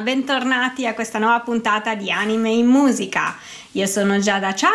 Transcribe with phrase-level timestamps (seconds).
[0.00, 3.36] bentornati a questa nuova puntata di Anime in Musica.
[3.72, 4.70] Io sono Giada Chan,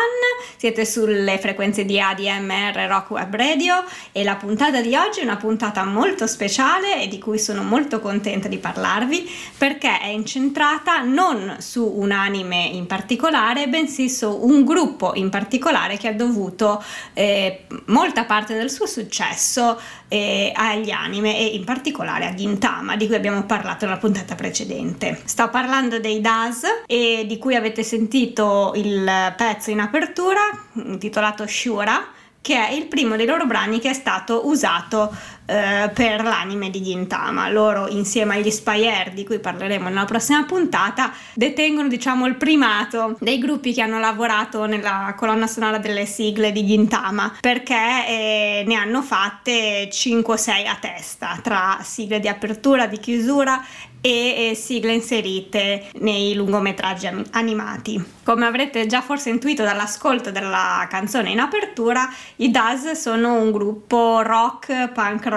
[0.58, 5.36] siete sulle frequenze di ADMR Rock Web Radio e la puntata di oggi è una
[5.36, 11.58] puntata molto speciale e di cui sono molto contenta di parlarvi perché è incentrata non
[11.60, 16.82] su un anime in particolare, bensì su un gruppo in particolare che ha dovuto
[17.14, 23.06] eh, molta parte del suo successo eh, agli anime e in particolare a Gintama di
[23.06, 25.20] cui abbiamo parlato nella puntata precedente.
[25.24, 32.06] Sto parlando dei DAS e di cui avete sentito il pezzo in apertura intitolato Shura
[32.40, 35.14] che è il primo dei loro brani che è stato usato
[35.48, 37.48] eh, per l'anime di Gintama.
[37.48, 43.38] Loro, insieme agli Spire, di cui parleremo nella prossima puntata, detengono, diciamo, il primato dei
[43.38, 49.00] gruppi che hanno lavorato nella colonna sonora delle sigle di Gintama, perché eh, ne hanno
[49.00, 53.64] fatte 5-6 a testa, tra sigle di apertura, di chiusura
[54.00, 58.02] e, sigle inserite nei lungometraggi animati.
[58.22, 64.20] Come avrete già forse intuito dall'ascolto della canzone in apertura, i Daz sono un gruppo
[64.22, 65.36] rock, punk rock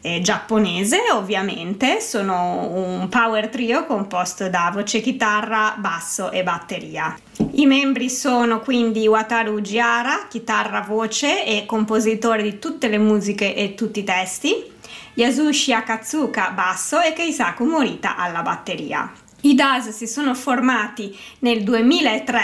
[0.00, 7.16] eh, giapponese ovviamente, sono un power trio composto da voce chitarra, basso e batteria.
[7.52, 13.74] I membri sono quindi Wataru Ujiara, chitarra, voce e compositore di tutte le musiche e
[13.74, 14.76] tutti i testi,
[15.14, 19.10] Yasushi Akatsuka basso e Keisaku Morita alla batteria.
[19.42, 22.40] I DAS si sono formati nel 2003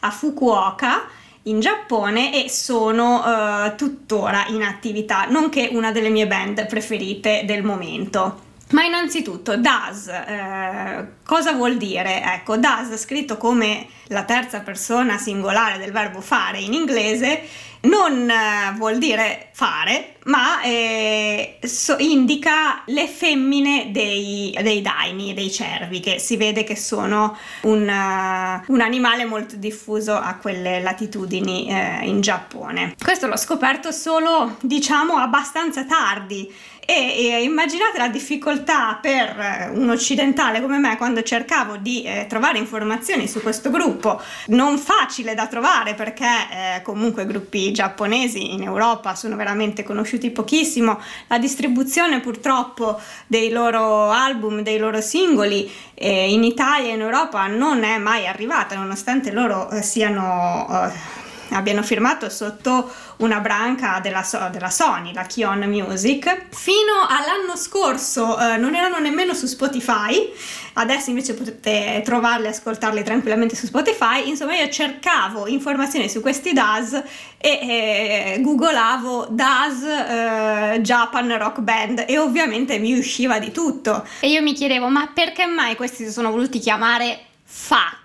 [0.00, 6.66] a Fukuoka in Giappone e sono uh, tuttora in attività, nonché una delle mie band
[6.66, 8.50] preferite del momento.
[8.72, 12.22] Ma innanzitutto, does, eh, cosa vuol dire?
[12.22, 17.46] Ecco, does scritto come la terza persona singolare del verbo fare in inglese
[17.82, 25.50] non eh, vuol dire fare, ma eh, so, indica le femmine dei, dei, daini, dei
[25.50, 31.68] cervi, che si vede che sono un, uh, un animale molto diffuso a quelle latitudini
[31.68, 32.94] eh, in Giappone.
[33.02, 36.52] Questo l'ho scoperto solo, diciamo, abbastanza tardi
[36.84, 42.58] e, e, immaginate la difficoltà per un occidentale come me quando cercavo di eh, trovare
[42.58, 49.14] informazioni su questo gruppo, non facile da trovare perché eh, comunque gruppi giapponesi in Europa
[49.14, 50.98] sono veramente conosciuti pochissimo,
[51.28, 57.46] la distribuzione purtroppo dei loro album, dei loro singoli eh, in Italia e in Europa
[57.46, 61.21] non è mai arrivata nonostante loro eh, siano eh,
[61.52, 66.46] abbiano firmato sotto una branca della, so- della Sony, la Kion Music.
[66.50, 70.32] Fino all'anno scorso eh, non erano nemmeno su Spotify,
[70.74, 74.28] adesso invece potete trovarli e ascoltarli tranquillamente su Spotify.
[74.28, 77.02] Insomma, io cercavo informazioni su questi DAS
[77.38, 84.06] e eh, googolavo DAS eh, Japan Rock Band e ovviamente mi usciva di tutto.
[84.20, 88.01] E io mi chiedevo, ma perché mai questi si sono voluti chiamare FA?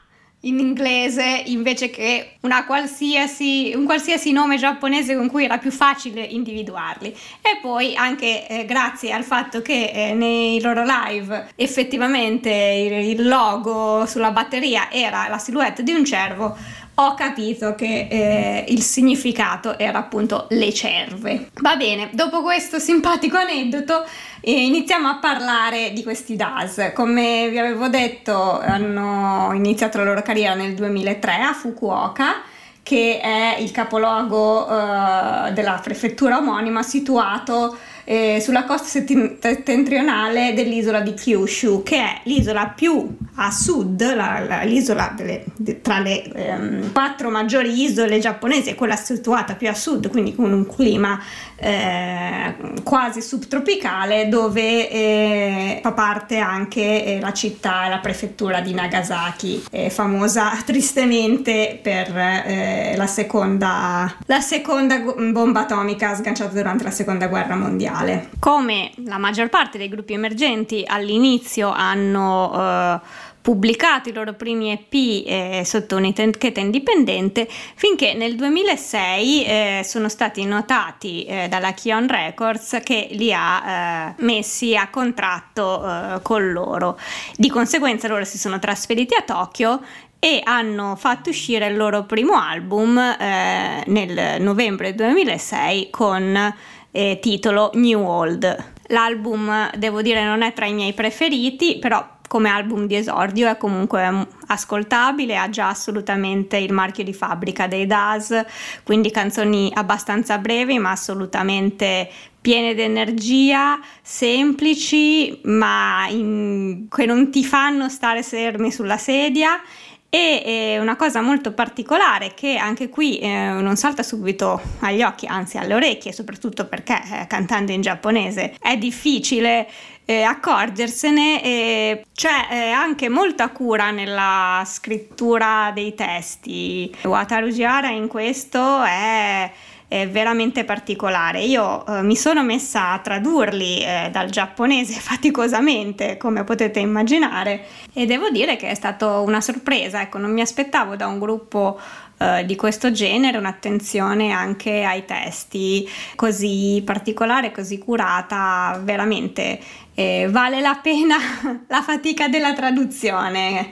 [0.47, 7.09] In inglese invece che qualsiasi, un qualsiasi nome giapponese con cui era più facile individuarli.
[7.41, 13.27] E poi anche eh, grazie al fatto che eh, nei loro live effettivamente il, il
[13.27, 16.55] logo sulla batteria era la silhouette di un cervo,
[16.99, 21.49] ho capito che eh, il significato era appunto le cerve.
[21.61, 24.03] Va bene, dopo questo simpatico aneddoto
[24.41, 26.91] eh, iniziamo a parlare di questi DAS.
[26.95, 32.41] Come vi avevo detto, hanno iniziato la loro carriera nel 2003 a Fukuoka
[32.81, 37.75] che è il capoluogo uh, della prefettura omonima situato
[38.09, 44.61] eh, sulla costa settentrionale dell'isola di Kyushu, che è l'isola più a sud, la, la,
[44.63, 49.73] l'isola delle, de, tra le ehm, quattro maggiori isole giapponesi, è quella situata più a
[49.73, 51.19] sud, quindi con un clima
[51.57, 58.73] eh, quasi subtropicale, dove eh, fa parte anche eh, la città e la prefettura di
[58.73, 67.27] Nagasaki, famosa tristemente per eh, la seconda, la seconda bomba atomica sganciata durante la seconda
[67.27, 68.29] guerra mondiale mondiale.
[68.39, 72.99] Come la maggior parte dei gruppi emergenti all'inizio hanno eh,
[73.41, 80.43] pubblicato i loro primi EP eh, sotto un'etichetta indipendente finché nel 2006 eh, sono stati
[80.45, 86.99] notati eh, dalla Kion Records che li ha eh, messi a contratto eh, con loro.
[87.35, 89.81] Di conseguenza loro si sono trasferiti a Tokyo
[90.19, 96.53] e hanno fatto uscire il loro primo album eh, nel novembre 2006 con
[96.91, 98.73] titolo New Old.
[98.87, 103.57] L'album, devo dire, non è tra i miei preferiti, però come album di esordio è
[103.57, 108.45] comunque ascoltabile, ha già assolutamente il marchio di fabbrica dei DAS,
[108.83, 117.43] quindi canzoni abbastanza brevi ma assolutamente piene di energia, semplici ma in, che non ti
[117.43, 119.61] fanno stare fermi sulla sedia
[120.09, 125.57] e una cosa molto particolare che anche qui eh, non salta subito agli occhi, anzi
[125.57, 129.67] alle orecchie, soprattutto perché eh, cantando in giapponese è difficile
[130.05, 136.95] eh, accorgersene, e c'è eh, anche molta cura nella scrittura dei testi.
[137.03, 139.51] Wataru Jiara in questo è
[139.87, 141.41] è veramente particolare.
[141.43, 148.05] Io eh, mi sono messa a tradurli eh, dal giapponese faticosamente, come potete immaginare, e
[148.05, 150.01] devo dire che è stata una sorpresa.
[150.01, 151.79] Ecco, non mi aspettavo da un gruppo
[152.17, 159.59] eh, di questo genere un'attenzione anche ai testi così particolare, così curata, veramente
[159.93, 161.15] eh, vale la pena
[161.67, 163.69] la fatica della traduzione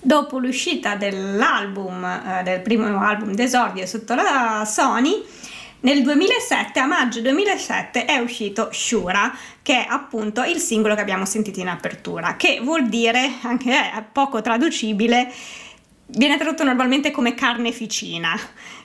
[0.00, 5.22] dopo l'uscita dell'album, eh, del primo album d'esordio sotto la Sony,
[5.80, 11.24] nel 2007, a maggio 2007, è uscito Shura, che è appunto il singolo che abbiamo
[11.24, 15.30] sentito in apertura, che vuol dire, anche è poco traducibile,
[16.06, 18.38] viene tradotto normalmente come carneficina.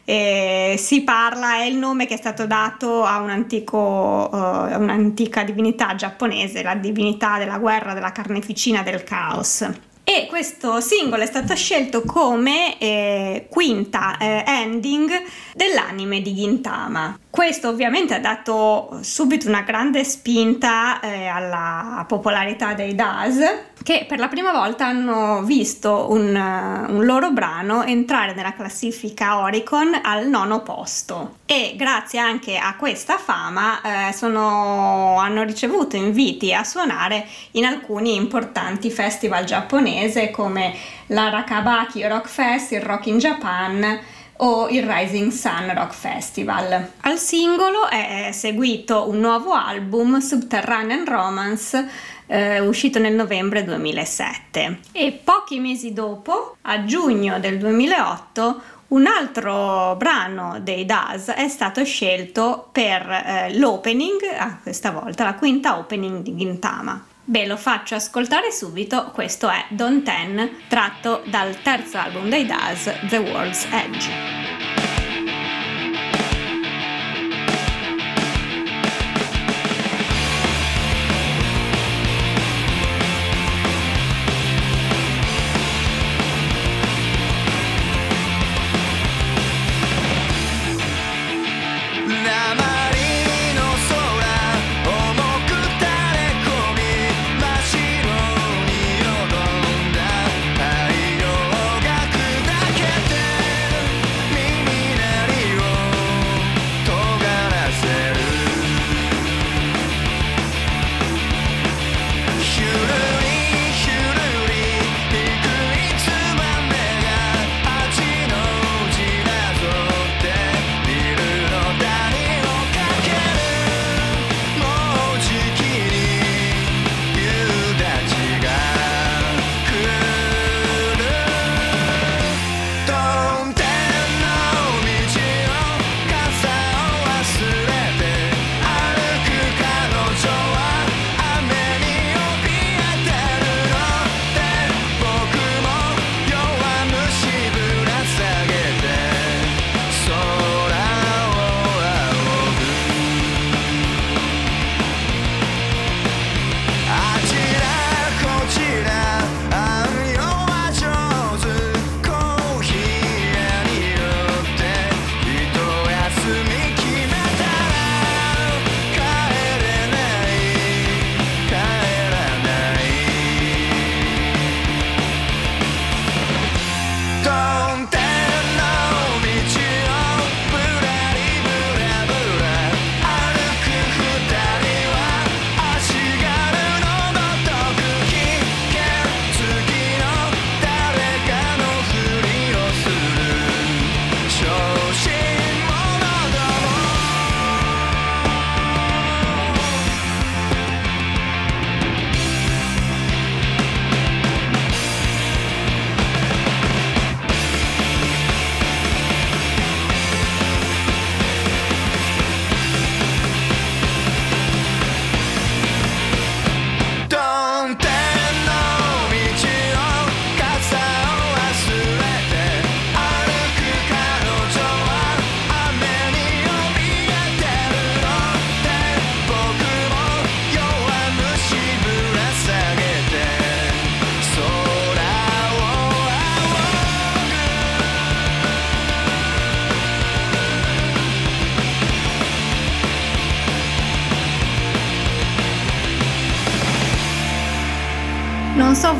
[0.03, 5.43] Eh, si parla, è il nome che è stato dato a un antico, uh, un'antica
[5.43, 11.55] divinità giapponese, la divinità della guerra, della carneficina, del caos e questo singolo è stato
[11.55, 15.09] scelto come eh, quinta eh, ending
[15.53, 17.17] dell'anime di Gintama.
[17.31, 23.39] Questo ovviamente ha dato subito una grande spinta eh, alla popolarità dei DAS
[23.83, 29.97] che per la prima volta hanno visto un, un, loro brano entrare nella classifica Oricon
[30.03, 31.37] al nono posto.
[31.45, 38.13] E grazie anche a questa fama eh, sono, hanno ricevuto inviti a suonare in alcuni
[38.13, 40.75] importanti festival giapponesi come
[41.07, 43.99] l'Arakabaki Rock Fest, il Rock in Japan
[44.43, 46.91] o il Rising Sun Rock Festival.
[47.01, 51.89] Al singolo è seguito un nuovo album, Subterranean Romance,
[52.27, 59.95] eh, uscito nel novembre 2007 e pochi mesi dopo, a giugno del 2008, un altro
[59.95, 66.21] brano dei Daz è stato scelto per eh, l'opening, ah, questa volta la quinta opening
[66.21, 67.05] di Gintama.
[67.23, 72.91] Beh, lo faccio ascoltare subito, questo è Don Ten, tratto dal terzo album dei Daz,
[73.09, 74.70] The World's Edge.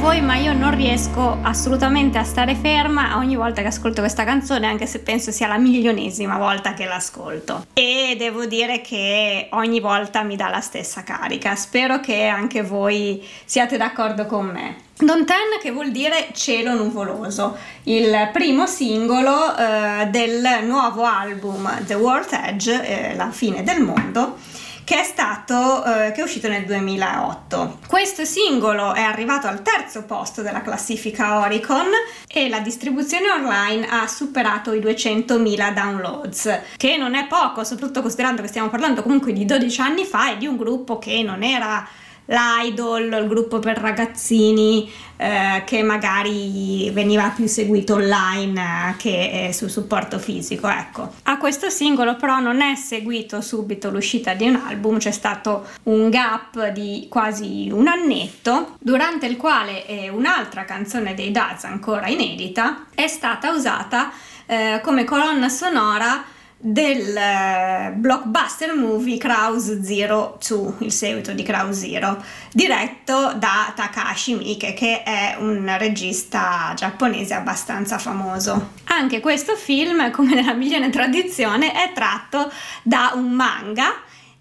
[0.02, 4.66] Voi, ma io non riesco assolutamente a stare ferma ogni volta che ascolto questa canzone,
[4.66, 7.68] anche se penso sia la milionesima volta che l'ascolto.
[7.74, 11.56] E devo dire che ogni volta mi dà la stessa carica.
[11.56, 14.78] Spero che anche voi siate d'accordo con me.
[14.98, 21.94] Don Ten che vuol dire cielo nuvoloso, il primo singolo eh, del nuovo album The
[21.94, 24.38] World Edge, eh, la fine del mondo
[24.84, 27.80] che è stato eh, che è uscito nel 2008.
[27.88, 31.88] Questo singolo è arrivato al terzo posto della classifica Oricon
[32.28, 38.42] e la distribuzione online ha superato i 200.000 downloads, che non è poco, soprattutto considerando
[38.42, 41.88] che stiamo parlando comunque di 12 anni fa e di un gruppo che non era
[42.26, 49.54] l'idol, il gruppo per ragazzini eh, che magari veniva più seguito online eh, che eh,
[49.54, 50.68] sul supporto fisico.
[50.68, 51.14] Ecco.
[51.24, 56.10] A questo singolo però non è seguito subito l'uscita di un album, c'è stato un
[56.10, 62.86] gap di quasi un annetto durante il quale eh, un'altra canzone dei Daz ancora inedita
[62.96, 64.12] è stata usata
[64.46, 66.24] eh, come colonna sonora
[66.64, 74.36] del eh, blockbuster movie Kraus Zero 2, il seguito di Kraus Zero, diretto da Takashi
[74.36, 78.74] Miike, che è un regista giapponese abbastanza famoso.
[78.86, 82.52] Anche questo film, come nella migliore tradizione, è tratto
[82.84, 83.94] da un manga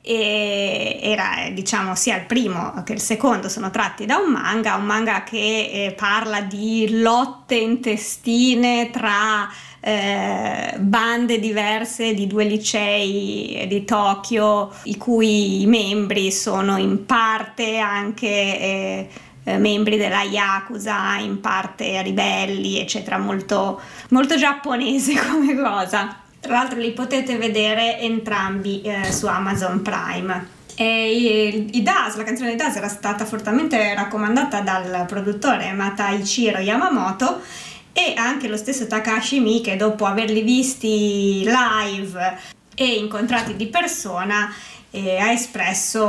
[0.02, 4.86] e era diciamo sia il primo che il secondo sono tratti da un manga, un
[4.86, 9.48] manga che eh, parla di lotte intestine tra
[9.80, 18.28] eh, bande diverse di due licei di Tokyo, i cui membri sono in parte anche
[18.28, 19.08] eh,
[19.58, 26.16] membri della Yakuza, in parte ribelli, eccetera, molto, molto giapponese come cosa.
[26.38, 30.58] Tra l'altro li potete vedere entrambi eh, su Amazon Prime.
[30.76, 37.42] E i Das, la canzone di Das era stata fortemente raccomandata dal produttore Mataichiro Yamamoto
[37.92, 42.38] e anche lo stesso Takashi Miike dopo averli visti live
[42.75, 44.52] e incontrati di persona
[44.90, 46.09] eh, ha espresso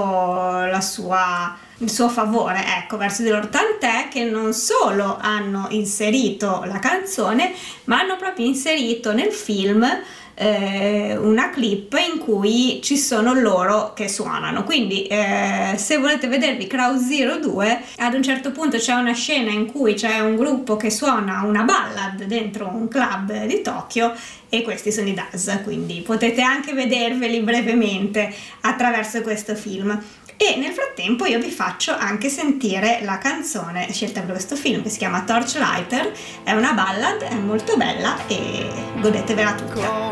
[0.81, 3.49] sua, il suo favore ecco, verso di loro.
[3.49, 7.53] Tant'è che non solo hanno inserito la canzone
[7.85, 9.87] ma hanno proprio inserito nel film
[10.33, 14.63] eh, una clip in cui ci sono loro che suonano.
[14.63, 19.51] Quindi, eh, se volete vedervi Kraus Zero 2, ad un certo punto c'è una scena
[19.51, 24.13] in cui c'è un gruppo che suona una ballad dentro un club di Tokyo
[24.53, 29.97] e questi sono i Daz, quindi potete anche vederveli brevemente attraverso questo film
[30.40, 34.90] E nel frattempo io vi faccio anche sentire la canzone scelta per questo film che
[34.90, 36.12] si chiama Torchlighter,
[36.44, 38.68] è una ballad, è molto bella e
[39.00, 40.04] godetevela tutta.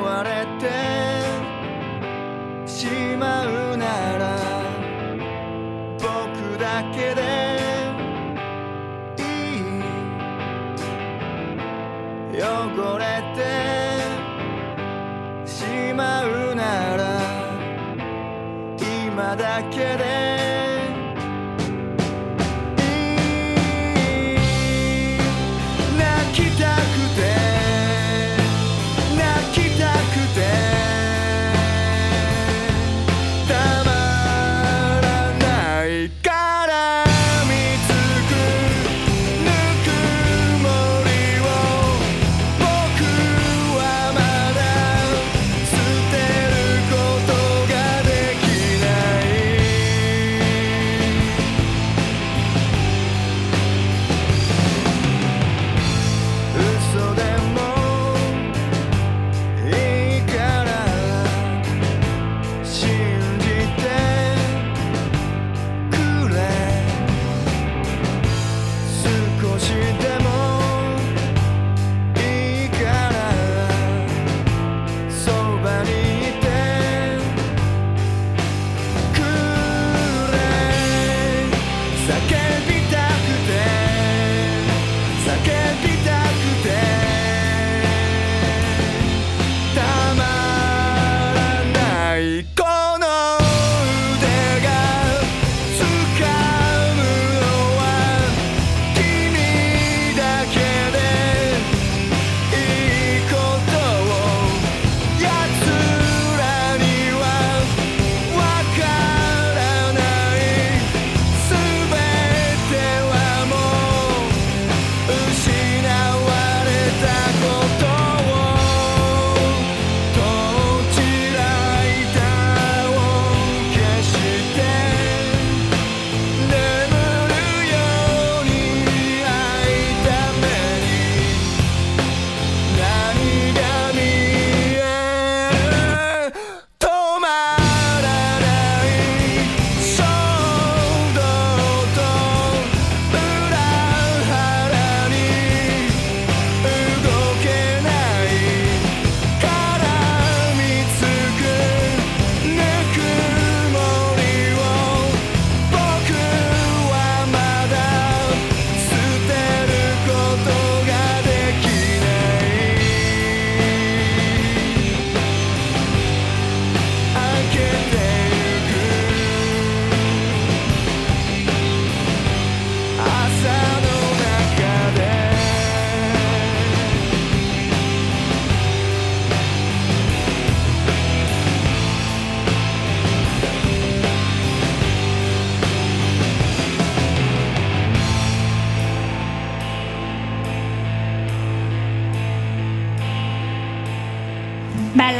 [12.36, 13.46] 汚れて
[15.46, 16.37] しまうなら
[19.35, 20.38] だけで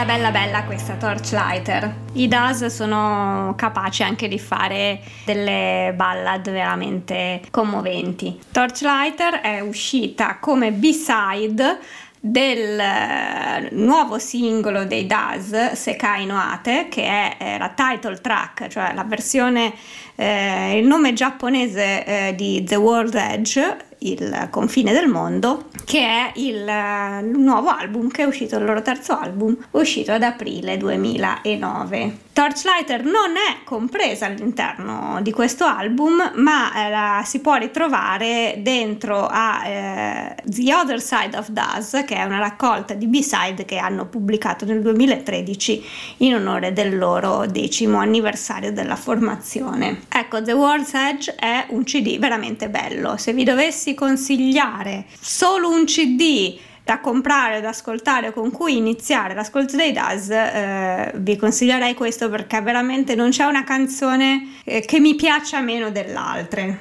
[0.10, 1.94] Bella, bella, questa Torchlighter.
[2.14, 8.40] I Daz sono capaci anche di fare delle ballad veramente commoventi.
[8.52, 11.78] Torchlighter è uscita come B-side
[12.20, 19.04] del eh, nuovo singolo dei Daz, Sekai Noate, che è la title track, cioè la
[19.04, 19.76] versione,
[20.16, 26.32] eh, il nome giapponese eh, di The World Edge, il confine del mondo, che è
[26.36, 32.28] il, il nuovo album che è uscito, il loro terzo album, uscito ad aprile 2009.
[32.40, 39.28] Torchlighter non è compresa all'interno di questo album, ma eh, la si può ritrovare dentro
[39.30, 44.06] a eh, The Other Side of Daz, che è una raccolta di B-side che hanno
[44.06, 45.84] pubblicato nel 2013
[46.20, 50.04] in onore del loro decimo anniversario della formazione.
[50.08, 53.18] Ecco, The World's Edge è un CD veramente bello.
[53.18, 56.58] Se vi dovessi consigliare solo un CD
[56.90, 62.62] da comprare, da ascoltare, con cui iniziare l'ascolto dei Daz, eh, vi consiglierei questo perché
[62.62, 66.80] veramente non c'è una canzone eh, che mi piaccia meno delle altre.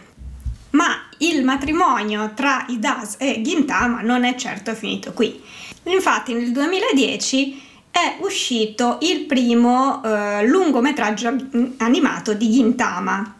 [0.70, 5.42] Ma il matrimonio tra i Daz e Gintama non è certo finito qui.
[5.84, 11.36] Infatti nel 2010 è uscito il primo eh, lungometraggio
[11.78, 13.34] animato di Gintama,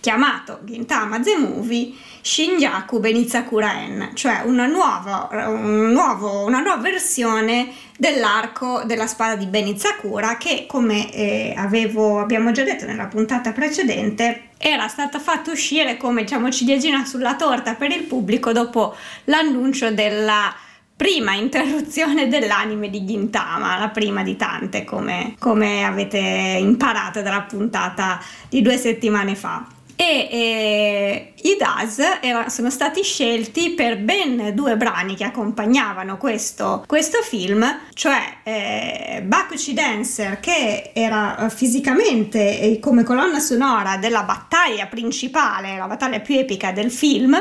[0.00, 7.72] chiamato Gintama The Movie Shinjaku Benizakura En, cioè una nuova, un nuovo, una nuova versione
[7.96, 14.48] dell'arco della spada di Benizakura che come eh, avevo, abbiamo già detto nella puntata precedente
[14.58, 20.54] era stata fatta uscire come diciamo ciliegina sulla torta per il pubblico dopo l'annuncio della
[20.94, 28.20] prima interruzione dell'anime di Gintama, la prima di tante come, come avete imparato dalla puntata
[28.50, 29.66] di due settimane fa
[30.00, 36.84] e eh, i DAS erano, sono stati scelti per ben due brani che accompagnavano questo,
[36.86, 44.86] questo film, cioè eh, Bakuchi Dancer che era fisicamente eh, come colonna sonora della battaglia
[44.86, 47.34] principale, la battaglia più epica del film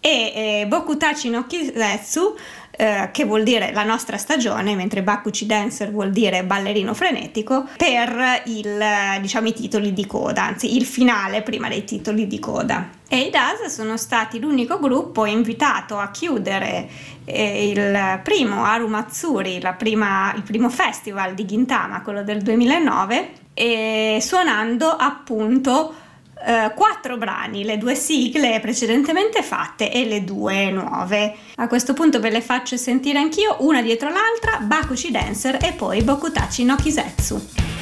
[0.00, 2.34] e eh, Bokutachi no Kizetsu
[2.80, 8.40] eh, che vuol dire la nostra stagione, mentre Bakuchi Dancer vuol dire ballerino frenetico, per
[8.46, 8.82] il,
[9.20, 12.88] diciamo, i titoli di coda, anzi il finale prima dei titoli di coda.
[13.06, 16.88] E i DAS sono stati l'unico gruppo invitato a chiudere
[17.26, 24.86] eh, il primo Arumatsuri, prima, il primo festival di Gintama, quello del 2009, e suonando
[24.86, 25.92] appunto
[26.44, 31.34] eh, quattro brani, le due sigle precedentemente fatte e le due nuove.
[31.56, 36.02] A questo punto ve le faccio sentire anch'io, una dietro l'altra, Bakuchi Dancer e poi
[36.02, 37.79] Bokutachi no Kisetsu.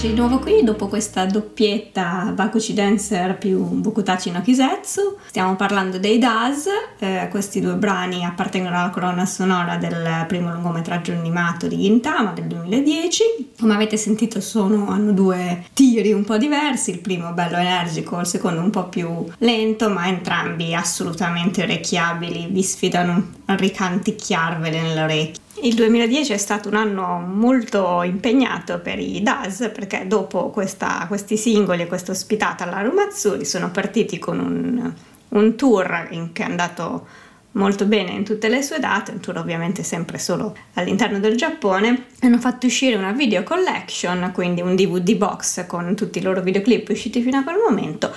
[0.00, 5.18] Eccoci di nuovo qui dopo questa doppietta Bakuchi Dancer più Bukutachi no Kisetsu.
[5.28, 11.12] Stiamo parlando dei Daz, eh, questi due brani appartengono alla colonna sonora del primo lungometraggio
[11.12, 13.50] animato di Gintama del 2010.
[13.60, 18.26] Come avete sentito sono, hanno due tiri un po' diversi, il primo bello energico, il
[18.26, 25.48] secondo un po' più lento, ma entrambi assolutamente orecchiabili, vi sfidano a ricanticchiarvele nelle orecchie.
[25.62, 31.36] Il 2010 è stato un anno molto impegnato per i DAS perché dopo questa- questi
[31.36, 34.92] singoli e questa ospitata alla Rumazzuri sono partiti con un,
[35.28, 37.06] un tour che è andato
[37.52, 42.06] molto bene in tutte le sue date, un tour ovviamente sempre solo all'interno del Giappone.
[42.20, 46.88] Hanno fatto uscire una video collection, quindi un DVD box con tutti i loro videoclip
[46.90, 48.12] usciti fino a quel momento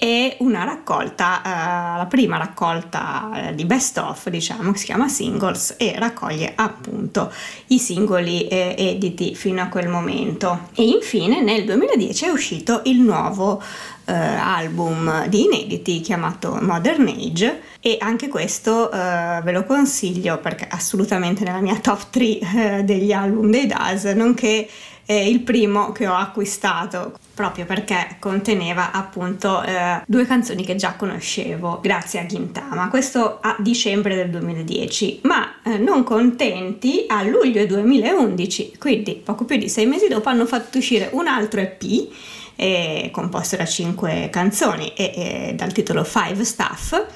[0.00, 5.74] e una raccolta, eh, la prima raccolta eh, di best of, diciamo, si chiama Singles
[5.76, 7.32] e raccoglie appunto
[7.68, 10.68] i singoli eh, editi fino a quel momento.
[10.74, 13.60] E infine nel 2010 è uscito il nuovo
[14.08, 20.66] eh, album di inediti chiamato Modern Age e anche questo eh, ve lo consiglio perché
[20.66, 24.68] è assolutamente nella mia top 3 degli album dei Daz, nonché
[25.10, 30.96] eh, il primo che ho acquistato proprio perché conteneva appunto eh, due canzoni che già
[30.96, 37.64] conoscevo grazie a Gintama, questo a dicembre del 2010, ma eh, non contenti a luglio
[37.64, 41.82] 2011, quindi poco più di sei mesi dopo hanno fatto uscire un altro EP
[42.60, 47.06] eh, composto da cinque canzoni e, e dal titolo Five Stuff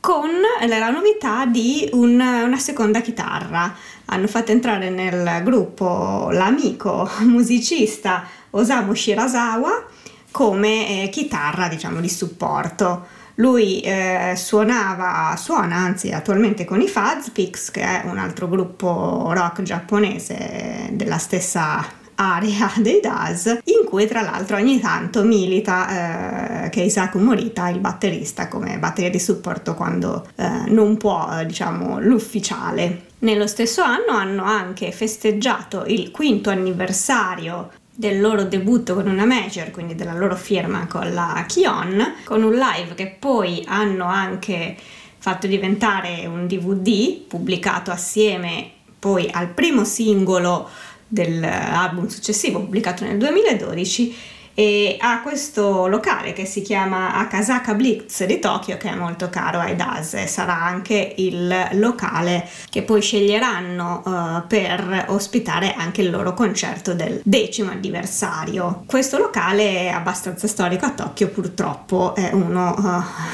[0.00, 0.28] con
[0.66, 3.72] la novità di un- una seconda chitarra.
[4.06, 9.86] Hanno fatto entrare nel gruppo l'amico musicista Osamu Shirazawa
[10.32, 13.06] come eh, chitarra, diciamo, di supporto.
[13.36, 19.62] Lui eh, suonava, suona anzi attualmente con i Fazpix, che è un altro gruppo rock
[19.62, 27.18] giapponese della stessa area dei DAS, in cui tra l'altro ogni tanto milita eh, Keisaku
[27.18, 33.06] Morita, il batterista, come batteria di supporto quando eh, non può, eh, diciamo, l'ufficiale.
[33.20, 39.70] Nello stesso anno hanno anche festeggiato il quinto anniversario del loro debutto con una major,
[39.70, 44.76] quindi della loro firma con la Kion, con un live che poi hanno anche
[45.18, 48.72] fatto diventare un DVD pubblicato assieme
[49.02, 50.68] poi al primo singolo
[51.12, 54.14] dell'album successivo pubblicato nel 2012
[54.54, 59.58] e ha questo locale che si chiama Akasaka Blitz di Tokyo che è molto caro
[59.58, 66.34] ai DAS sarà anche il locale che poi sceglieranno uh, per ospitare anche il loro
[66.34, 68.84] concerto del decimo anniversario.
[68.86, 72.74] Questo locale è abbastanza storico a Tokyo purtroppo è uno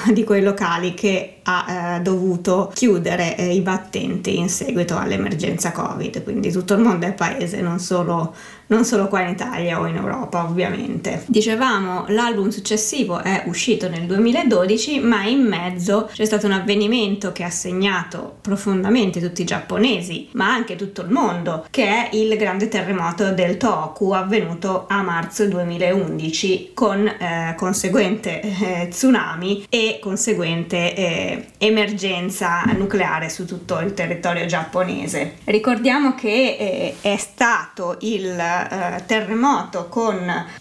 [0.06, 5.72] uh, di quei locali che ha uh, dovuto chiudere eh, i battenti in seguito all'emergenza
[5.72, 8.34] Covid, quindi tutto il mondo è paese, non solo
[8.68, 11.24] non solo qua in Italia o in Europa ovviamente.
[11.26, 17.44] Dicevamo l'album successivo è uscito nel 2012 ma in mezzo c'è stato un avvenimento che
[17.44, 22.68] ha segnato profondamente tutti i giapponesi ma anche tutto il mondo che è il grande
[22.68, 31.46] terremoto del Tohoku avvenuto a marzo 2011 con eh, conseguente eh, tsunami e conseguente eh,
[31.58, 35.36] emergenza nucleare su tutto il territorio giapponese.
[35.44, 40.16] Ricordiamo che eh, è stato il eh, terremoto con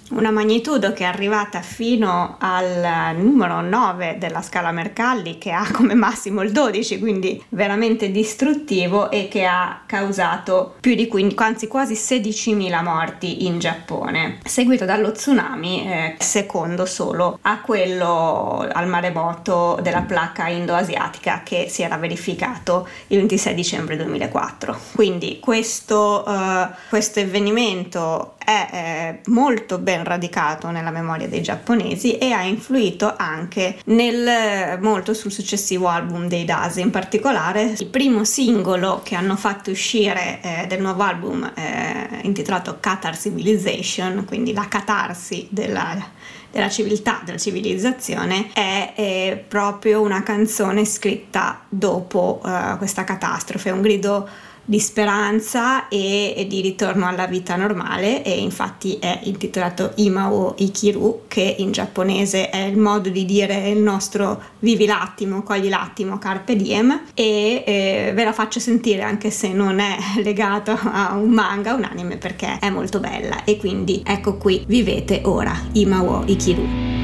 [0.10, 5.95] una magnitudo che è arrivata fino al numero 9 della scala Mercalli che ha come
[5.95, 11.93] massimo il 12 quindi veramente distruttivo e che ha causato più di 15, anzi quasi
[11.93, 20.01] 16.000 morti in Giappone seguito dallo tsunami eh, secondo solo a quello al maremoto della
[20.01, 27.87] placca indo-asiatica che si era verificato il 26 dicembre 2004 quindi questo, uh, questo avvenimento
[27.88, 34.80] movimento è eh, molto ben radicato nella memoria dei giapponesi e ha influito anche nel,
[34.80, 40.39] molto sul successivo album dei Dase, in particolare il primo singolo che hanno fatto uscire
[40.41, 46.15] eh, del nuovo album eh, intitolato Qatar Civilization, quindi la catarsi della
[46.50, 53.82] della civiltà, della civilizzazione, è, è proprio una canzone scritta dopo uh, questa catastrofe, un
[53.82, 54.28] grido
[54.69, 61.21] di speranza e, e, di ritorno alla vita normale e infatti è intitolato Imao Ikiru
[61.30, 66.58] che in giapponese è il modo di dire il nostro vivi l'attimo, cogli l'attimo, carpe
[66.58, 71.73] diem e eh, ve la faccio sentire anche se non è legato a un manga,
[71.73, 76.96] un anime perché è molto bella e quindi ecco qui vivete ora Imao Ikiru.「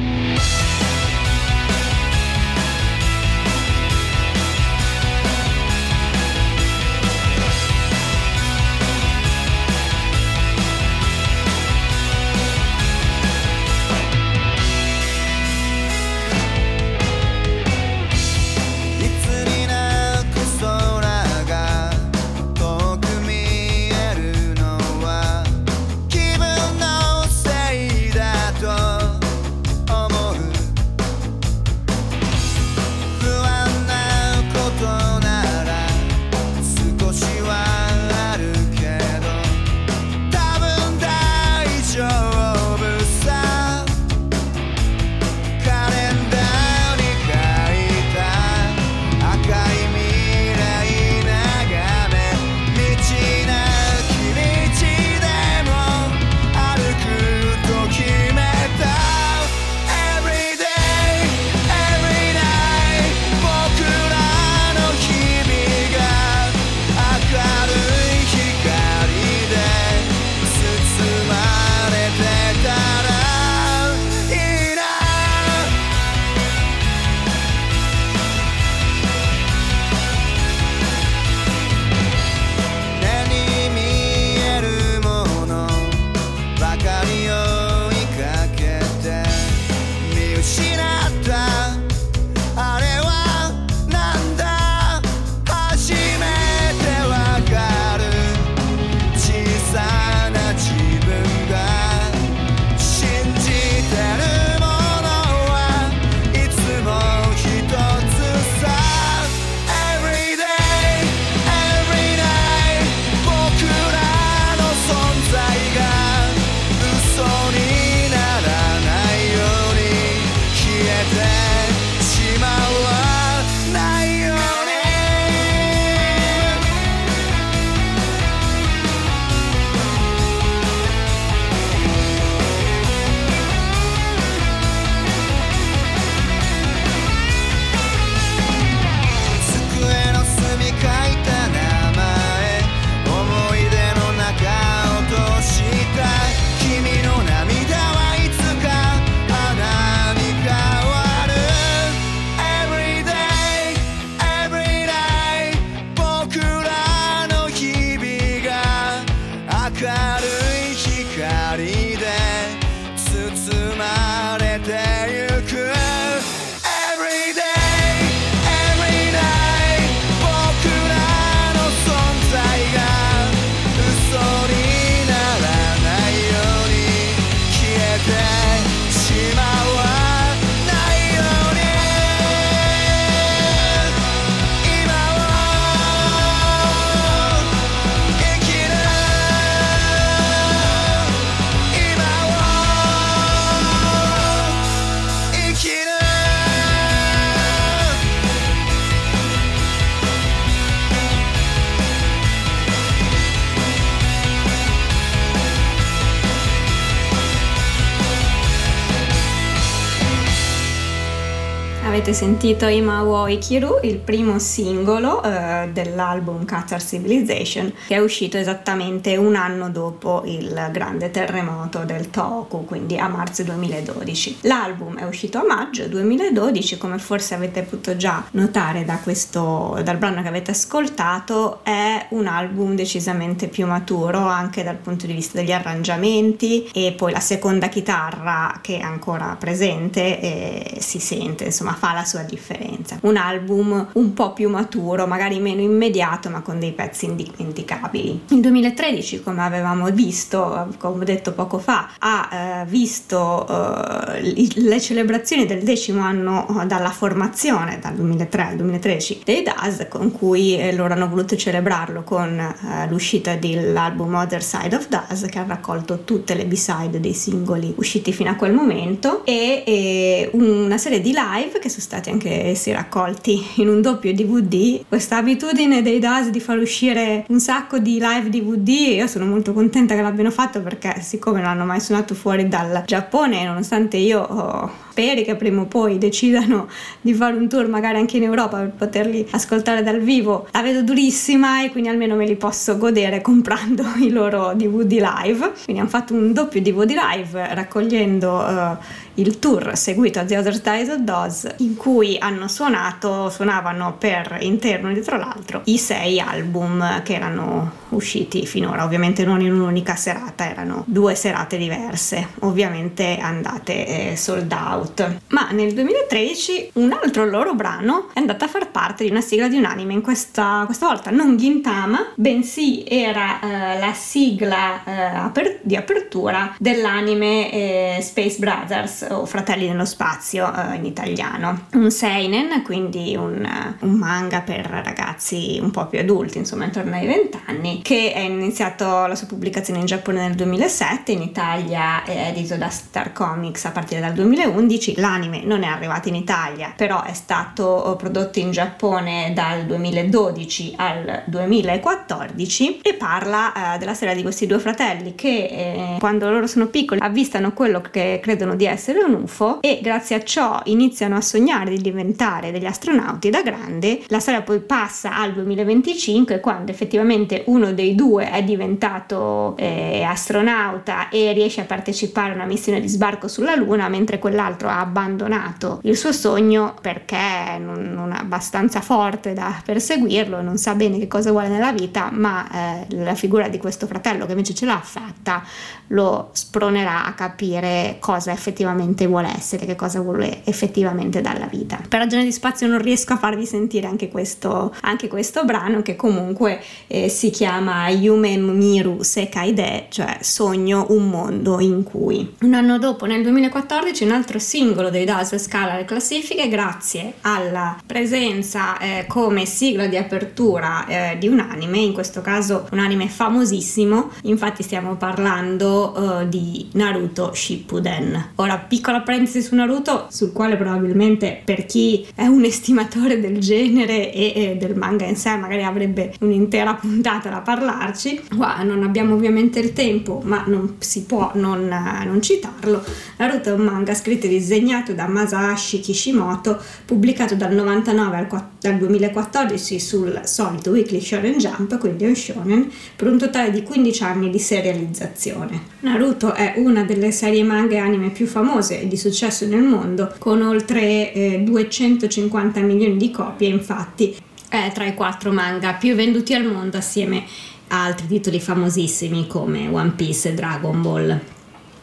[212.04, 218.36] Avete sentito Ima wo Ikiru, il primo singolo eh, dell'album Qatar Civilization, che è uscito
[218.36, 224.40] esattamente un anno dopo il grande terremoto del Toku, quindi a marzo 2012.
[224.42, 229.96] L'album è uscito a maggio 2012, come forse avete potuto già notare da questo, dal
[229.96, 235.38] brano che avete ascoltato, è un album decisamente più maturo anche dal punto di vista
[235.38, 241.72] degli arrangiamenti e poi la seconda chitarra che è ancora presente e si sente, insomma
[241.72, 242.98] fa la sua differenza.
[243.02, 248.24] Un album un po' più maturo, magari meno immediato, ma con dei pezzi indimenticabili.
[248.28, 252.28] Il 2013, come avevamo visto, come ho detto poco fa, ha
[252.62, 259.42] eh, visto eh, le celebrazioni del decimo anno dalla formazione, dal 2003 al 2013, dei
[259.42, 264.88] DAS, con cui eh, loro hanno voluto celebrarlo con eh, l'uscita dell'album Other Side of
[264.88, 269.62] DAS, che ha raccolto tutte le B-side dei singoli usciti fino a quel momento, e,
[269.66, 274.80] e una serie di live che sono stati anche essi raccolti in un doppio DVD.
[274.88, 279.52] Questa abitudine dei DAS di far uscire un sacco di live DVD, io sono molto
[279.52, 284.20] contenta che l'abbiano fatto perché siccome non hanno mai suonato fuori dal Giappone, nonostante io
[284.20, 286.68] oh, speri che prima o poi decidano
[287.00, 290.82] di fare un tour magari anche in Europa per poterli ascoltare dal vivo, la vedo
[290.82, 295.52] durissima e quindi almeno me li posso godere comprando i loro DVD live.
[295.64, 298.76] Quindi hanno fatto un doppio DVD live raccogliendo uh,
[299.14, 304.38] il tour seguito a The Other Side of Doz in cui hanno suonato, suonavano per
[304.40, 309.94] interno e dietro l'altro i sei album che erano usciti finora, ovviamente non in un'unica
[309.94, 315.18] serata, erano due serate diverse, ovviamente andate eh, sold out.
[315.28, 319.48] Ma nel 2013 un altro loro brano è andato a far parte di una sigla
[319.48, 325.16] di un anime, in questa, questa volta non Gintama, bensì era eh, la sigla eh,
[325.16, 331.66] aper- di apertura dell'anime eh, Space Brothers o Fratelli nello Spazio eh, in italiano.
[331.72, 333.46] Un seinen, quindi un,
[333.80, 338.20] un manga per ragazzi un po' più adulti, insomma intorno ai 20 anni, che è
[338.20, 343.64] iniziato la sua pubblicazione in Giappone nel 2007, in Italia è edito da Star Comics
[343.64, 348.50] a partire dal 2011, l'anime non è arrivato in Italia, però è stato prodotto in
[348.50, 355.28] Giappone dal 2012 al 2014 e parla eh, della storia di questi due fratelli che
[355.28, 360.16] eh, quando loro sono piccoli avvistano quello che credono di essere un UFO e grazie
[360.16, 364.02] a ciò iniziano a sognare di diventare degli astronauti da grande.
[364.08, 371.08] La storia poi passa al 2025 quando effettivamente uno dei due è diventato eh, astronauta
[371.08, 375.80] e riesce a partecipare a una missione di sbarco sulla Luna, mentre quell'altro ha abbandonato
[375.82, 381.08] il suo sogno perché non, non è abbastanza forte da perseguirlo, non sa bene che
[381.08, 384.80] cosa vuole nella vita, ma eh, la figura di questo fratello che invece ce l'ha
[384.82, 385.42] fatta
[385.88, 391.80] lo spronerà a capire cosa effettivamente vuole essere, che cosa vuole effettivamente dalla vita.
[391.88, 395.96] Per ragione di spazio non riesco a farvi sentire anche questo, anche questo brano che
[395.96, 402.34] comunque eh, si chiama Yume Miru Sekai De, cioè Sogno un mondo in cui.
[402.40, 407.76] Un anno dopo, nel 2014, un altro singolo dei Dazzle scala le classifiche grazie alla
[407.86, 413.08] presenza eh, come sigla di apertura eh, di un anime, in questo caso un anime
[413.08, 418.32] famosissimo, infatti stiamo parlando uh, di Naruto Shippuden.
[418.36, 424.12] Ora, piccola parentesi su Naruto, sul quale probabilmente per chi è un estimatore del genere
[424.12, 428.22] e, e del manga in sé magari avrebbe un'intera puntata da parlarci.
[428.36, 432.84] Qua non abbiamo ovviamente il tempo, ma non si può non, non citarlo.
[433.18, 438.76] Naruto è un manga scritto e disegnato da Masashi Kishimoto, pubblicato dal 99 al, al
[438.76, 444.30] 2014 sul solito Weekly Shonen Jump, quindi un shonen, per un totale di 15 anni
[444.30, 445.60] di serializzazione.
[445.80, 450.12] Naruto è una delle serie manga e anime più famose e di successo nel mondo,
[450.18, 454.16] con oltre eh, 250 milioni di copie, infatti
[454.48, 457.24] è tra i quattro manga più venduti al mondo assieme
[457.68, 461.20] a altri titoli famosissimi come One Piece e Dragon Ball.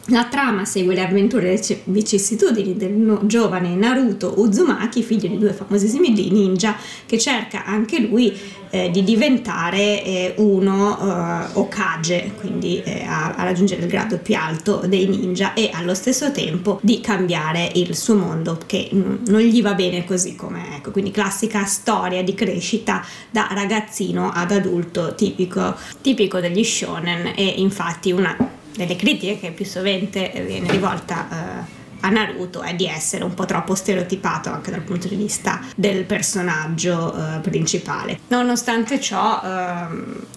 [0.07, 5.53] La trama segue le avventure e le vicissitudini del giovane Naruto Uzumaki, figlio di due
[5.53, 6.75] famosissimi ninja,
[7.05, 8.35] che cerca anche lui
[8.71, 14.35] eh, di diventare eh, uno eh, Okage, quindi eh, a, a, raggiungere il grado più
[14.35, 19.41] alto dei ninja e allo stesso tempo di cambiare il suo mondo che n- non
[19.41, 25.13] gli va bene così come ecco, quindi classica storia di crescita da ragazzino ad adulto
[25.13, 31.79] tipico, tipico degli shonen e infatti una delle critiche che più sovente viene rivolta eh,
[32.01, 36.03] a Naruto è di essere un po' troppo stereotipato anche dal punto di vista del
[36.05, 38.19] personaggio eh, principale.
[38.27, 39.85] Nonostante ciò eh,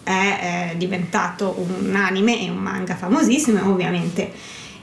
[0.03, 4.31] è, è, diventato un anime e un manga famosissimo ovviamente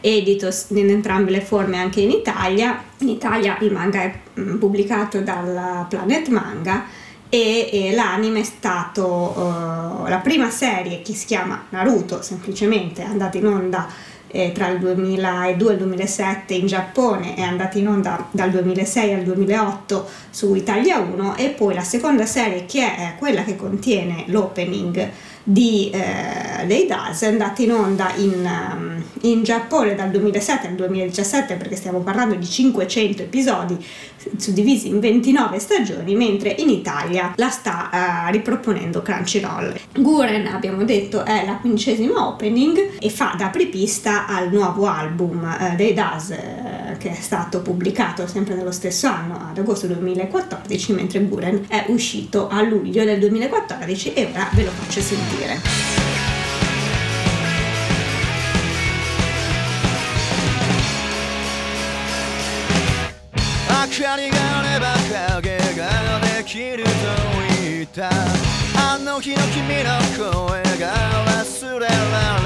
[0.01, 2.83] edito in entrambe le forme anche in Italia.
[2.99, 6.85] In Italia il manga è mm, pubblicato dalla Planet Manga
[7.33, 13.05] e, e l'anime è stato uh, la prima serie che si chiama Naruto, semplicemente è
[13.05, 13.87] andata in onda
[14.27, 19.13] eh, tra il 2002 e il 2007 in Giappone, è andata in onda dal 2006
[19.13, 24.25] al 2008 su Italia 1 e poi la seconda serie che è quella che contiene
[24.27, 25.09] l'opening
[25.43, 30.75] di, eh, dei DAS è andata in onda in, um, in, Giappone dal 2007 al
[30.75, 33.83] 2017 perché stiamo parlando di 500 episodi
[34.37, 37.89] suddivisi in 29 stagioni mentre in Italia la sta
[38.27, 39.79] uh, riproponendo Crunchyroll.
[39.93, 45.75] Guren abbiamo detto è la quindicesima opening e fa da apripista al nuovo album uh,
[45.75, 51.23] dei DAS uh, che è stato pubblicato sempre nello stesso anno ad agosto 2014 mentre
[51.25, 55.90] Guren è uscito a luglio del 2014 e ora ve lo faccio sentire
[63.91, 64.95] 光があれば
[65.41, 65.83] 影が
[66.37, 66.89] できると
[67.61, 68.09] 言った。
[68.73, 70.93] あの日の君の声が
[71.27, 71.89] 忘れら
[72.37, 72.40] れ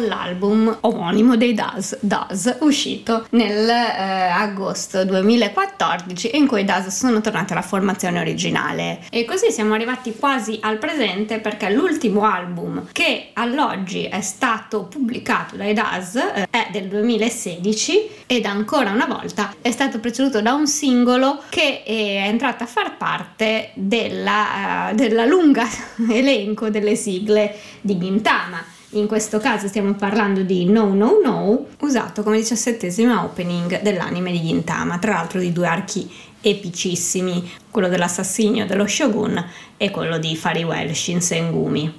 [0.00, 6.88] tratto dall'album omonimo dei Daz, Daz uscito nel eh, agosto 2014 in cui i Daz
[6.88, 9.00] sono tornati alla formazione originale.
[9.10, 15.56] E così siamo arrivati quasi al presente perché l'ultimo album che all'oggi è stato pubblicato
[15.56, 20.66] dai Daz eh, è del 2016 ed ancora una volta è stato preceduto da un
[20.66, 25.66] singolo che è entrato a far parte della, eh, della lunga
[26.10, 28.78] elenco delle sigle di Gintama.
[28.94, 34.42] In questo caso stiamo parlando di No No No, usato come diciassettesima opening dell'anime di
[34.42, 36.10] Gintama, tra l'altro di due archi
[36.40, 39.44] epicissimi, quello dell'assassinio dello Shogun
[39.76, 41.98] e quello di Fariwell Shinsengumi.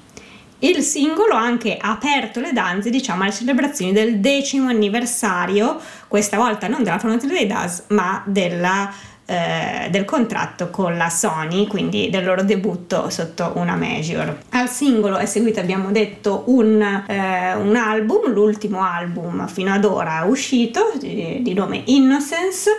[0.59, 5.79] Il singolo ha anche aperto le danze, diciamo, alle celebrazioni del decimo anniversario,
[6.09, 8.93] questa volta non della formazione dei DAS, ma della
[9.32, 14.38] eh, del contratto con la Sony, quindi del loro debutto sotto una major.
[14.49, 20.25] Al singolo è seguito, abbiamo detto, un, eh, un album, l'ultimo album fino ad ora
[20.25, 22.69] uscito, di, di nome Innocence,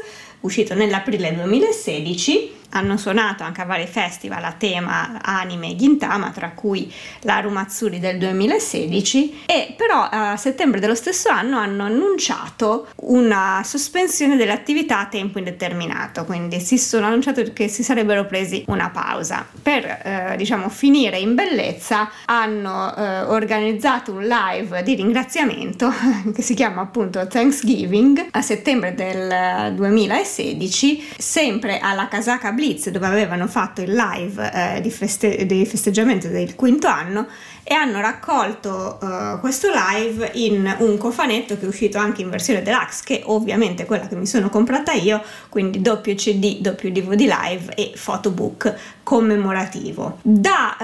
[0.41, 6.93] uscito nell'aprile 2016 hanno suonato anche a vari festival a tema anime Gintama, tra cui
[7.21, 14.37] l'Aru Matsuri del 2016, e però a settembre dello stesso anno hanno annunciato una sospensione
[14.37, 19.47] delle attività a tempo indeterminato, quindi si sono annunciato che si sarebbero presi una pausa.
[19.63, 25.93] Per eh, diciamo finire in bellezza hanno eh, organizzato un live di ringraziamento
[26.35, 33.49] che si chiama appunto Thanksgiving a settembre del 2016, sempre alla Casaka Blitz dove avevano
[33.49, 37.27] fatto il live eh, feste- di, festeggiamento del quinto anno
[37.63, 42.63] e hanno raccolto uh, questo live in un cofanetto che è uscito anche in versione
[42.63, 47.21] deluxe che ovviamente è quella che mi sono comprata io quindi doppio cd doppio dvd
[47.21, 50.19] live e photobook commemorativo.
[50.23, 50.77] Da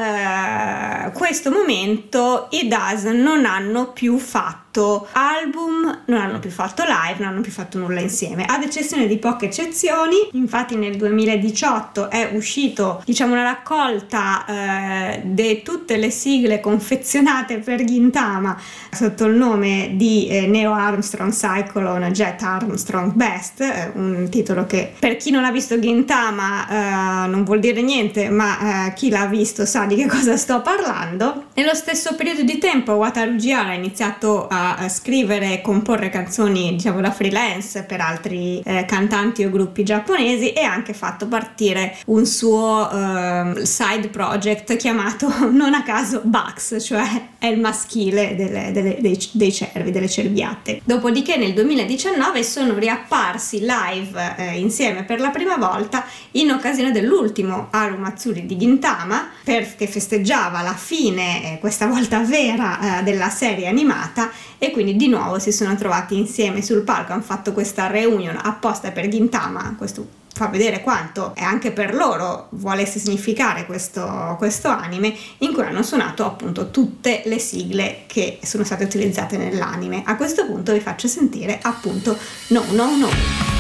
[1.07, 7.17] uh, questo momento i DAS non hanno più fatto album non hanno più fatto live
[7.19, 10.29] non hanno più fatto nulla insieme ad eccezione di poche eccezioni.
[10.33, 17.83] Infatti nel 2018 è uscito diciamo una raccolta uh, di tutte le sigle confezionate per
[17.83, 18.61] Gintama
[18.91, 24.93] sotto il nome di eh, Neo Armstrong Cyclone Jet Armstrong Best, eh, un titolo che
[24.99, 29.25] per chi non ha visto Gintama eh, non vuol dire niente ma eh, chi l'ha
[29.25, 31.45] visto sa di che cosa sto parlando.
[31.55, 37.01] Nello stesso periodo di tempo Wataru Giara ha iniziato a, scrivere e comporre canzoni, diciamo,
[37.01, 42.27] da freelance per altri eh, cantanti o gruppi giapponesi e ha anche fatto partire un
[42.27, 46.21] suo eh, side project chiamato non a caso
[46.59, 50.81] Bugs, cioè è il maschile delle, delle, dei, dei, cervi, delle cerviate.
[50.85, 57.69] Dopodiché nel 2019 sono riapparsi live eh, insieme per la prima volta in occasione dell'ultimo
[57.71, 63.69] Aru Matsuri di Gintama perché festeggiava la fine, eh, questa volta vera, eh, della serie
[63.69, 68.39] animata e quindi di nuovo si sono trovati insieme sul palco, hanno fatto questa reunion
[68.43, 74.69] apposta per Gintama, questo fa vedere quanto e anche per loro volesse significare questo, questo
[74.69, 80.05] anime in cui hanno suonato appunto tutte le sigle che sono state utilizzate nell'anime.
[80.07, 82.17] A questo punto vi faccio sentire appunto
[82.49, 83.58] No No No.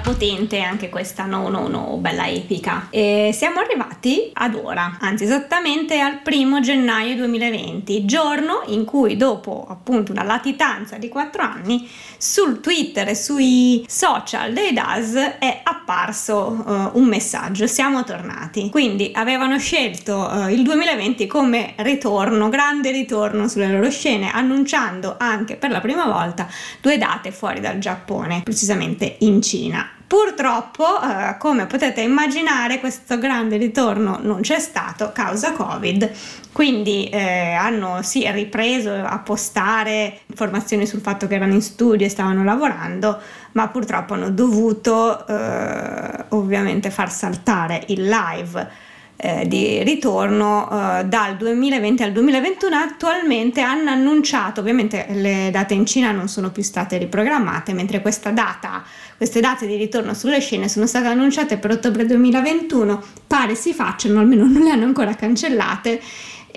[0.00, 2.88] Potente anche questa no no no, bella epica.
[2.90, 3.95] E siamo arrivati
[4.32, 10.96] ad ora, anzi esattamente al primo gennaio 2020, giorno in cui dopo appunto una latitanza
[10.96, 17.66] di 4 anni sul Twitter e sui social dei DAS è apparso uh, un messaggio,
[17.66, 18.70] siamo tornati.
[18.70, 25.56] Quindi avevano scelto uh, il 2020 come ritorno, grande ritorno sulle loro scene, annunciando anche
[25.56, 26.48] per la prima volta
[26.80, 29.95] due date fuori dal Giappone, precisamente in Cina.
[30.06, 36.10] Purtroppo, eh, come potete immaginare, questo grande ritorno non c'è stato causa Covid,
[36.52, 42.08] quindi eh, hanno sì ripreso a postare informazioni sul fatto che erano in studio e
[42.08, 43.18] stavano lavorando,
[43.52, 48.84] ma purtroppo hanno dovuto eh, ovviamente far saltare il live
[49.16, 55.86] eh, di ritorno eh, dal 2020 al 2021 attualmente hanno annunciato ovviamente le date in
[55.86, 58.84] Cina non sono più state riprogrammate mentre questa data
[59.16, 64.20] queste date di ritorno sulle scene sono state annunciate per ottobre 2021 pare si facciano
[64.20, 66.00] almeno non le hanno ancora cancellate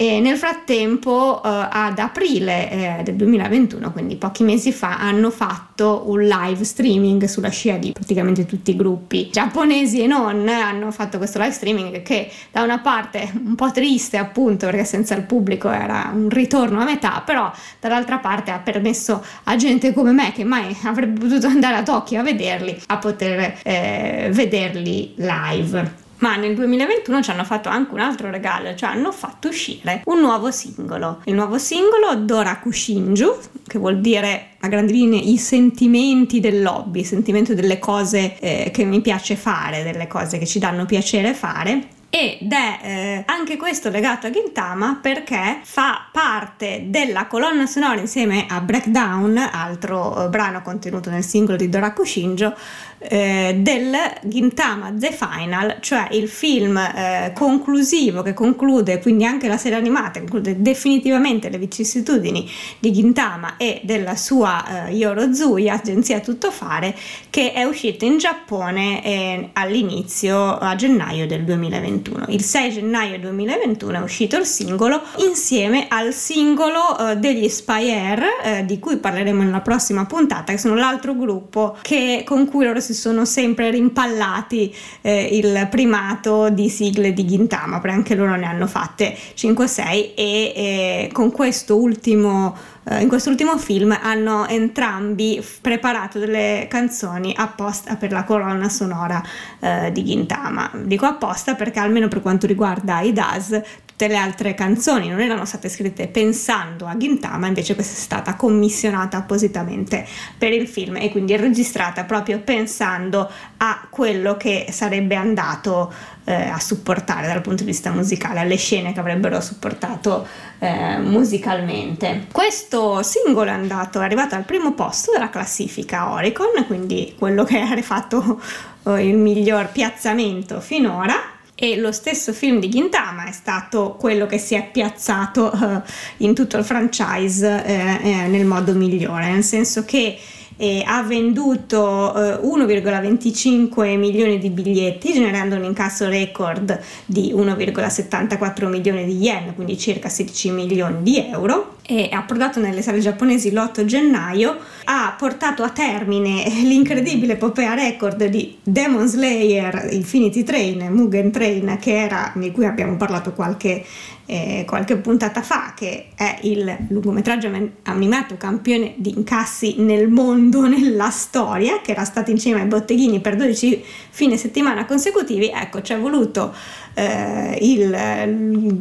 [0.02, 6.04] e nel frattempo, eh, ad aprile eh, del 2021, quindi pochi mesi fa, hanno fatto
[6.06, 10.48] un live streaming sulla scia di praticamente tutti i gruppi giapponesi e non.
[10.48, 15.16] Hanno fatto questo live streaming che da una parte un po' triste, appunto, perché senza
[15.16, 20.14] il pubblico era un ritorno a metà, però dall'altra parte ha permesso a gente come
[20.14, 26.08] me, che mai avrebbe potuto andare a Tokyo a vederli, a poter eh, vederli live
[26.20, 30.20] ma nel 2021 ci hanno fatto anche un altro regalo, cioè hanno fatto uscire un
[30.20, 31.22] nuovo singolo.
[31.26, 37.06] Il nuovo singolo Doraku Shinju, che vuol dire a grandi linee i sentimenti dell'hobby, il
[37.06, 41.98] sentimento delle cose eh, che mi piace fare, delle cose che ci danno piacere fare
[42.12, 48.48] ed è eh, anche questo legato a Gintama perché fa parte della colonna sonora insieme
[48.50, 52.56] a Breakdown, altro eh, brano contenuto nel singolo di Doraku Shinjo,
[52.98, 59.58] eh, del Gintama The Final, cioè il film eh, conclusivo che conclude, quindi anche la
[59.58, 62.50] serie animata, conclude definitivamente le vicissitudini
[62.80, 66.96] di Gintama e della sua eh, Yorozui, agenzia tuttofare,
[67.30, 71.99] che è uscito in Giappone eh, all'inizio, a gennaio del 2021.
[72.30, 78.66] Il 6 gennaio 2021 è uscito il singolo insieme al singolo eh, degli Spire, eh,
[78.66, 82.94] di cui parleremo nella prossima puntata, che sono l'altro gruppo che, con cui loro si
[82.94, 88.68] sono sempre rimpallati eh, il primato di sigle di Gintama, perché anche loro ne hanno
[88.68, 97.34] fatte 5-6 e eh, con questo ultimo in quest'ultimo film hanno entrambi preparato delle canzoni
[97.38, 99.22] apposta per la colonna sonora
[99.60, 100.72] eh, di Gintama.
[100.84, 103.62] Dico apposta perché almeno per quanto riguarda i DAS
[104.00, 108.36] tutte le altre canzoni non erano state scritte pensando a Gintama, invece questa è stata
[108.36, 115.92] commissionata appositamente per il film e quindi registrata proprio pensando a quello che sarebbe andato
[116.24, 120.26] eh, a supportare dal punto di vista musicale, alle scene che avrebbero supportato
[120.60, 122.28] eh, musicalmente.
[122.32, 127.60] Questo singolo è andato, è arrivato al primo posto della classifica Oricon, quindi quello che
[127.60, 128.42] ha fatto
[128.86, 134.38] eh, il miglior piazzamento finora e lo stesso film di Gintama è stato quello che
[134.38, 135.82] si è piazzato uh,
[136.24, 140.18] in tutto il franchise eh, eh, nel modo migliore, nel senso che
[140.56, 149.04] eh, ha venduto eh, 1,25 milioni di biglietti generando un incasso record di 1,74 milioni
[149.04, 154.56] di yen, quindi circa 16 milioni di euro e approdato nelle sale giapponesi l'8 gennaio,
[154.84, 162.32] ha portato a termine l'incredibile epopea record di Demon Slayer Infinity Train, Mugen Train, era,
[162.36, 163.84] di cui abbiamo parlato qualche,
[164.28, 167.50] eh, qualche puntata fa, che è il lungometraggio
[167.84, 173.36] animato campione di incassi nel mondo, nella storia, che era stato insieme ai botteghini per
[173.36, 175.48] 12 fine settimana consecutivi.
[175.52, 176.54] Ecco, ci è voluto
[176.94, 177.90] eh, il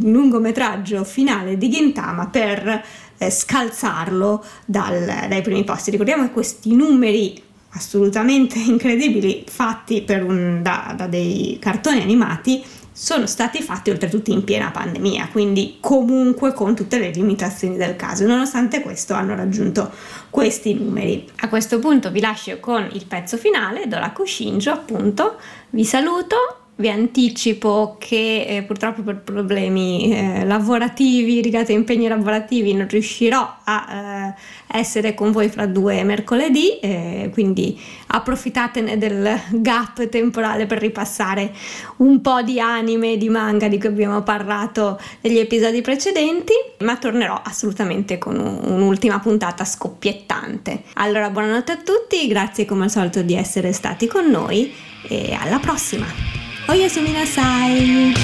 [0.01, 2.85] lungometraggio finale di Gintama per
[3.19, 5.91] eh, scalzarlo dal, dai primi posti.
[5.91, 12.63] Ricordiamo che questi numeri assolutamente incredibili fatti un, da, da dei cartoni animati
[12.99, 18.27] sono stati fatti oltretutto in piena pandemia, quindi comunque con tutte le limitazioni del caso.
[18.27, 19.93] Nonostante questo hanno raggiunto
[20.31, 21.25] questi numeri.
[21.37, 25.37] A questo punto vi lascio con il pezzo finale, Doraku Shinjo appunto.
[25.71, 26.37] Vi saluto
[26.79, 33.57] vi anticipo che eh, purtroppo per problemi eh, lavorativi, legati a impegni lavorativi, non riuscirò
[33.64, 34.35] a
[34.70, 41.53] eh, essere con voi fra due mercoledì, eh, quindi approfittatene del gap temporale per ripassare
[41.97, 46.97] un po' di anime e di manga di cui abbiamo parlato negli episodi precedenti, ma
[46.97, 50.83] tornerò assolutamente con un, un'ultima puntata scoppiettante.
[50.95, 54.72] Allora buonanotte a tutti, grazie come al solito di essere stati con noi
[55.09, 56.47] e alla prossima!
[56.71, 58.14] おやすみなさい。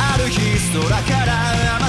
[0.00, 0.40] ある日
[0.72, 1.85] 空からア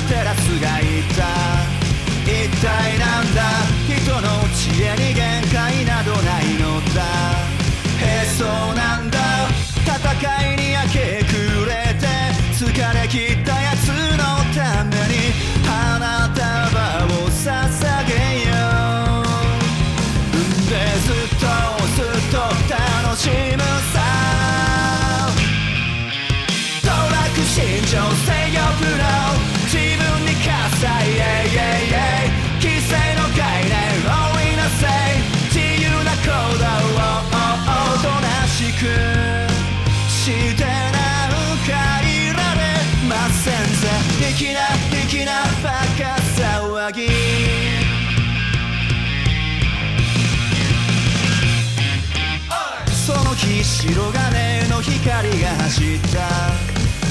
[53.78, 56.18] 白金の光が走った。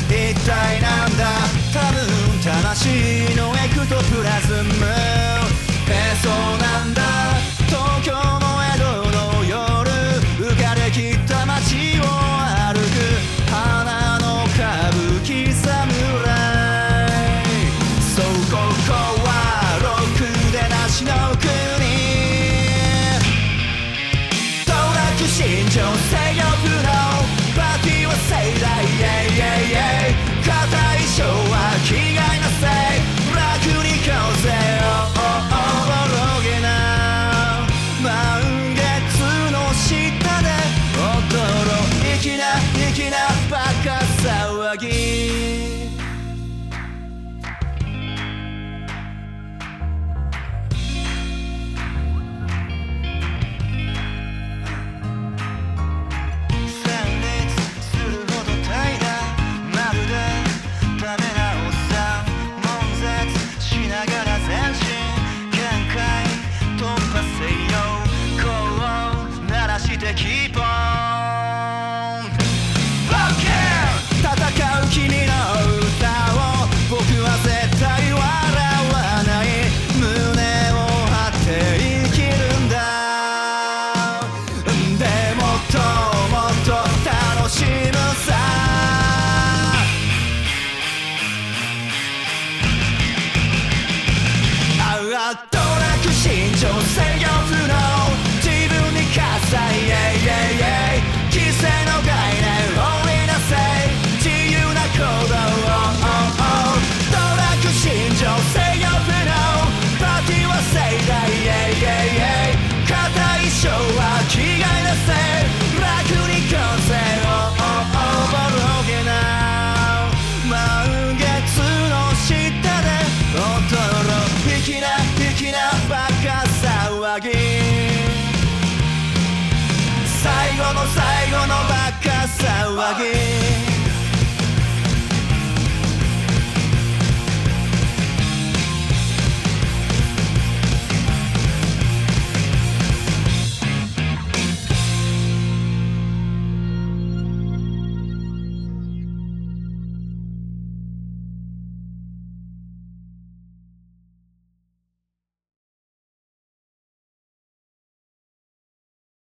[0.08, 1.24] 一体なんだ？
[1.72, 1.96] 多分
[2.42, 4.84] 魂のエクトプラズム。
[5.88, 7.45] えそうなんだ。